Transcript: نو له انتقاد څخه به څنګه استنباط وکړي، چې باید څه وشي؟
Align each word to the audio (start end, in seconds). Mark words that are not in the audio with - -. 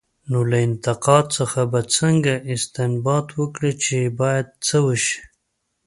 نو 0.29 0.39
له 0.51 0.57
انتقاد 0.67 1.25
څخه 1.37 1.59
به 1.71 1.79
څنګه 1.97 2.33
استنباط 2.53 3.27
وکړي، 3.39 3.71
چې 3.83 3.97
باید 4.19 4.47
څه 4.67 4.77
وشي؟ 4.85 5.19